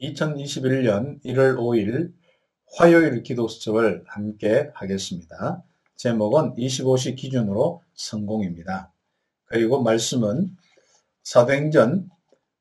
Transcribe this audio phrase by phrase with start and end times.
[0.00, 2.12] 2021년 1월 5일
[2.76, 5.62] 화요일 기도 수첩을 함께 하겠습니다.
[5.96, 8.92] 제목은 25시 기준으로 성공입니다.
[9.44, 10.56] 그리고 말씀은
[11.22, 12.10] 사도행전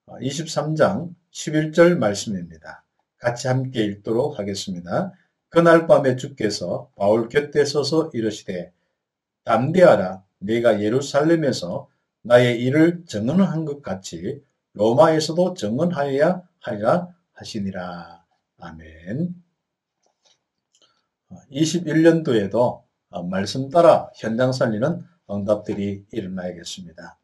[0.07, 2.83] 23장 11절 말씀입니다.
[3.17, 5.11] 같이 함께 읽도록 하겠습니다.
[5.49, 8.71] 그날 밤에 주께서 바울 곁에 서서 이르시되
[9.45, 11.87] 담대하라 내가 예루살렘에서
[12.21, 14.41] 나의 일을 증언한 것 같이
[14.73, 17.07] 로마에서도 증언하여야 하리라
[17.43, 18.23] 하시니라.
[18.57, 19.35] 아멘.
[21.51, 22.83] 21년도에도
[23.29, 27.17] 말씀 따라 현장 살리는 응답들이 일어나야겠습니다.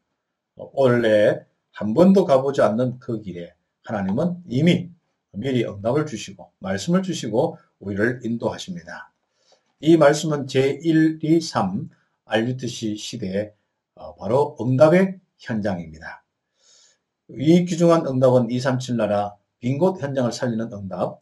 [0.54, 1.40] 원래
[1.72, 3.54] 한 번도 가보지 않는 그 길에
[3.84, 4.90] 하나님은 이미
[5.32, 9.12] 미리 응답을 주시고 말씀을 주시고 우리를 인도하십니다.
[9.80, 11.88] 이 말씀은 제1, 2, 3
[12.26, 13.54] 알류트시 시대의
[13.94, 16.22] 어, 바로 응답의 현장입니다.
[17.30, 21.20] 이 귀중한 응답은 237 나라 빈 곳 현장을 살리는 응답,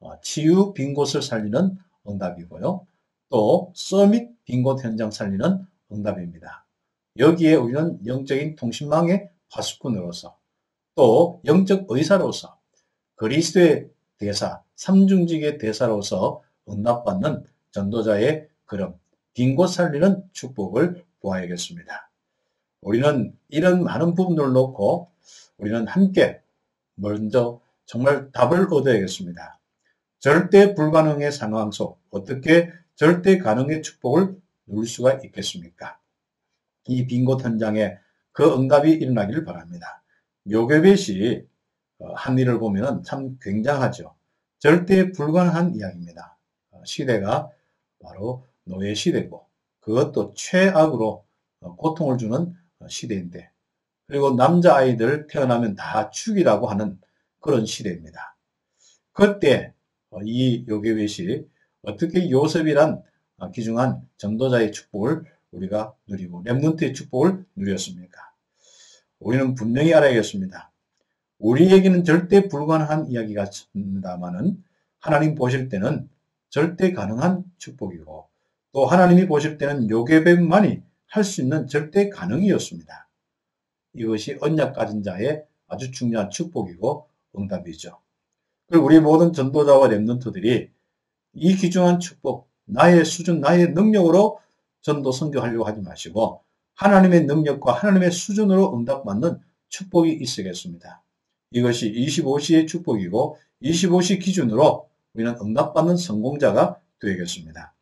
[0.00, 1.76] 어, 치유 빈 곳을 살리는
[2.06, 2.86] 응답이고요.
[3.30, 6.64] 또 서밋 빈 곳 현장 살리는 응답입니다.
[7.18, 10.36] 여기에 우리는 영적인 통신망의 파수꾼으로서
[10.94, 12.58] 또 영적 의사로서
[13.16, 18.98] 그리스도의 대사, 삼중직의 대사로서 응답받는 전도자의 그럼
[19.34, 22.10] 빈곳 살리는 축복을 보아야겠습니다.
[22.82, 25.10] 우리는 이런 많은 부분을 놓고
[25.58, 26.40] 우리는 함께
[26.94, 29.58] 먼저 정말 답을 얻어야겠습니다.
[30.18, 34.36] 절대 불가능의 상황 속 어떻게 절대 가능의 축복을
[34.66, 35.98] 누릴 수가 있겠습니까?
[36.86, 37.96] 이 빈 곳 현장에
[38.32, 40.02] 그 응답이 일어나기를 바랍니다.
[40.44, 41.42] 묘교벳이
[42.00, 44.14] 어, 한 일을 보면 참 굉장하죠.
[44.58, 46.36] 절대 불가능한 이야기입니다.
[46.72, 47.48] 어, 시대가
[48.02, 49.46] 바로 노예 시대고
[49.80, 51.24] 그것도 최악으로
[51.60, 52.54] 어, 고통을 주는
[52.86, 53.50] 시대인데
[54.06, 57.00] 그리고 남자 아이들 태어나면 다 죽이라고 하는
[57.48, 58.36] 그런 시대입니다.
[59.12, 59.72] 그때
[60.10, 61.46] 어, 이 요괴벳이
[61.80, 63.02] 어떻게 요셉이란
[63.38, 68.20] 어, 귀중한 전도자의 축복을 우리가 누리고 렘넌트의 축복을 누렸습니까?
[69.18, 70.70] 우리는 분명히 알아야겠습니다.
[71.38, 74.62] 우리에게는 절대 불가능한 이야기가 있습니다만은
[75.00, 76.06] 하나님 보실 때는
[76.50, 78.28] 절대 가능한 축복이고
[78.72, 83.08] 또 하나님이 보실 때는 요괴뱀만이 할 수 있는 절대 가능이었습니다.
[83.94, 87.98] 이것이 언약 가진 자의 아주 중요한 축복이고 응답이죠.
[88.68, 90.70] 그리고 우리 모든 전도자와 랩런트들이
[91.34, 94.40] 이 귀중한 축복, 나의 수준, 나의 능력으로
[94.82, 96.42] 전도 선교하려고 하지 마시고
[96.74, 101.02] 하나님의 능력과 하나님의 수준으로 응답받는 축복이 있어야겠습니다.
[101.52, 107.74] 이것이 25시의 축복이고 25시 기준으로 우리는 응답받는 성공자가 되겠습니다.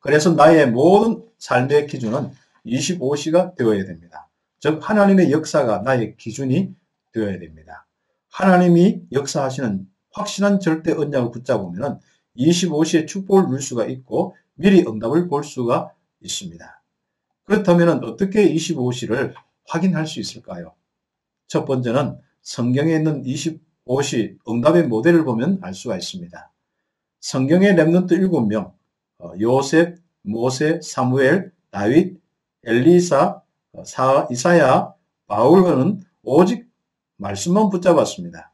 [0.00, 2.32] 그래서 나의 모든 삶의 기준은
[2.66, 4.28] 25시가 되어야 됩니다.
[4.58, 6.74] 즉 하나님의 역사가 나의 기준이
[7.12, 7.86] 되어야 됩니다.
[8.30, 12.00] 하나님이 역사하시는 확실한 절대 언약을 붙잡으면
[12.36, 16.82] 25시의 축복을 누릴 수가 있고 미리 응답을 볼 수가 있습니다.
[17.44, 19.34] 그렇다면 어떻게 25시를
[19.66, 20.74] 확인할 수 있을까요?
[21.46, 26.52] 첫 번째는 성경에 있는 25시 응답의 모델을 보면 알 수가 있습니다.
[27.20, 28.72] 성경의 랩런트 7명,
[29.18, 32.20] 어, 요셉, 모세, 사무엘, 다윗,
[32.64, 33.42] 엘리사,
[33.72, 34.94] 어, 사, 이사야,
[35.26, 36.69] 바울은 오직
[37.20, 38.52] 말씀만 붙잡았습니다.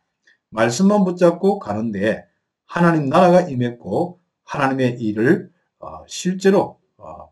[0.50, 2.26] 말씀만 붙잡고 가는데
[2.66, 6.78] 하나님 나라가 임했고 하나님의 일을 어, 실제로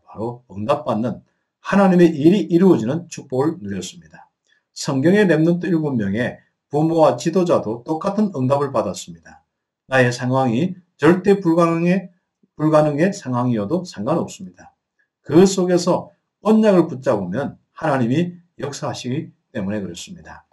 [0.07, 1.21] 바로 응답받는
[1.59, 4.29] 하나님의 일이 이루어지는 축복을 누렸습니다.
[4.73, 6.37] 성경의 랩런트 7명의
[6.69, 9.43] 부모와 지도자도 똑같은 응답을 받았습니다.
[9.87, 12.11] 나의 상황이 절대 불가능의,
[12.55, 14.73] 불가능의 상황이어도 상관없습니다.
[15.21, 20.45] 그 속에서 언약을 붙잡으면 하나님이 역사하시기 때문에 그렇습니다.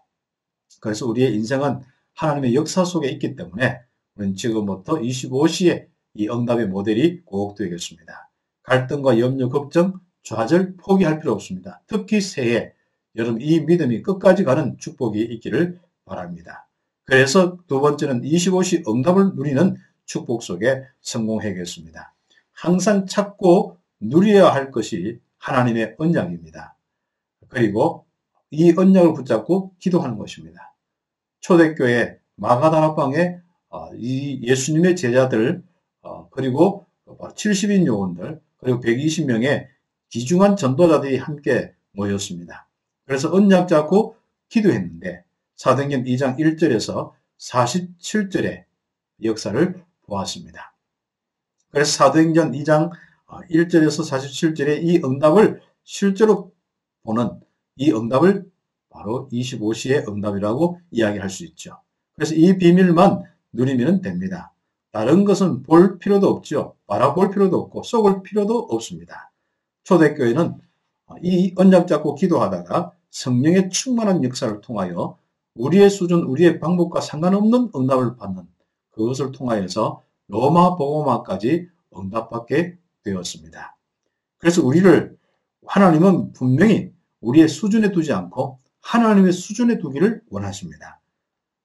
[0.83, 1.81] 그래서 우리의 인생은
[2.15, 3.79] 하나님의 역사 속에 있기 때문에
[4.17, 8.31] 우리는 지금부터 25시에 이 응답의 모델이 꼭 되겠습니다.
[8.65, 11.81] 갈등과 염려, 걱정, 좌절, 포기할 필요 없습니다.
[11.87, 12.73] 특히 새해,
[13.15, 16.69] 여러분 이 믿음이 끝까지 가는 축복이 있기를 바랍니다.
[17.05, 22.13] 그래서 두 번째는 25시 응답을 누리는 축복 속에 성공해야겠습니다.
[22.53, 26.77] 항상 찾고 누려야 할 것이 하나님의 언약입니다.
[27.47, 28.05] 그리고
[28.51, 30.72] 이 언약을 붙잡고 기도하는 것입니다.
[31.43, 35.63] 초대교회 마가다락방에 어, 이 예수님의 제자들
[36.01, 39.69] 어, 그리고 70인 요원들 그리고 120명의
[40.11, 42.69] 귀중한 전도자들이 함께 모였습니다.
[43.05, 44.17] 그래서 언약 잡고
[44.49, 45.25] 기도했는데
[45.57, 48.65] 사도행전 2장 1절에서 47절의
[49.25, 50.75] 역사를 보았습니다.
[51.71, 52.91] 그래서 사도행전 2장
[53.51, 56.53] 1절에서 47절의 이 응답을 실제로
[57.03, 57.41] 보는
[57.77, 58.52] 이 응답을
[58.93, 61.81] 바로 25시의 응답이라고 이야기할 수 있죠.
[62.15, 63.23] 그래서 이 비밀만
[63.53, 64.53] 누리면 됩니다.
[64.93, 66.77] 다른 것은 볼 필요도 없죠.
[66.87, 69.33] 바라볼 필요도 없고 속을 필요도 없습니다.
[69.85, 70.59] 초대교회는
[71.23, 75.19] 이 언약 잡고 기도하다가 성령의 충만한 역사를 통하여
[75.55, 78.45] 우리의 수준, 우리의 방법과 상관없는 응답을 받는
[78.91, 83.77] 그것을 통하여서 로마 보고마까지 응답받게 되었습니다.
[84.39, 85.17] 그래서 우리를
[85.67, 86.91] 하나님은 분명히
[87.21, 91.01] 우리의 수준에 두지 않고 하나님의 수준에 두기를 원하십니다.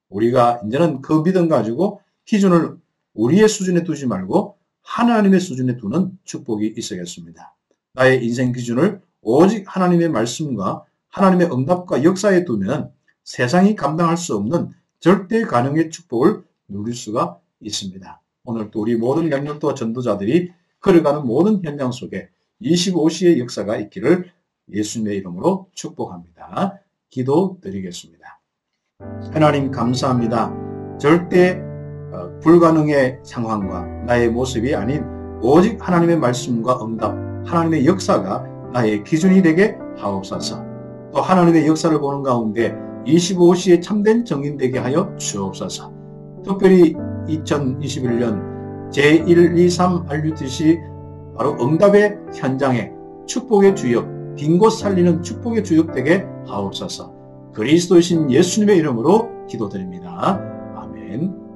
[0.10, 2.78] 우리가 이제는 그 믿음 가지고 기준을
[3.14, 7.56] 우리의 수준에 두지 말고 하나님의 수준에 두는 축복이 있어야겠습니다.
[7.94, 12.92] 나의 인생 기준을 오직 하나님의 말씀과 하나님의 응답과 역사에 두면
[13.24, 18.22] 세상이 감당할 수 없는 절대 가능의 축복을 누릴 수가 있습니다.
[18.46, 22.30] 오늘 또 우리 모든 영역도 전도자들이 걸어가는 모든 현장 속에
[22.62, 24.32] 25시의 역사가 있기를
[24.72, 26.80] 예수님의 이름으로 축복합니다.
[27.10, 28.40] 기도 드리겠습니다.
[29.34, 30.54] 하나님 감사합니다.
[31.00, 31.62] 절대
[32.12, 35.04] 어, 불가능의 상황과 나의 모습이 아닌
[35.42, 37.16] 오직 하나님의 말씀과 응답,
[37.46, 40.66] 하나님의 역사가 나의 기준이 되게 하옵소서.
[41.14, 42.76] 또 하나님의 역사를 보는 가운데
[43.06, 45.94] 25시에 참된 정인 되게 하여 주옵소서.
[46.44, 46.94] 특별히
[47.28, 50.80] 2021년 제1, 2, 3 RUTC
[51.38, 52.92] 바로 응답의 현장에
[53.26, 57.14] 축복의 주역, 빈곳 살리는 축복의 주역 되게 하옵소서.
[57.54, 60.40] 그리스도이신 예수님의 이름으로 기도드립니다.
[60.76, 61.47] 아멘.